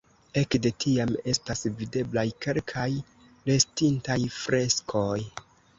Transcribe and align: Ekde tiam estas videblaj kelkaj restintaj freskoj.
Ekde 0.41 0.69
tiam 0.83 1.11
estas 1.33 1.61
videblaj 1.83 2.25
kelkaj 2.47 2.89
restintaj 3.53 4.21
freskoj. 4.41 5.19